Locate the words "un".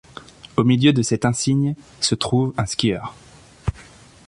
2.57-2.65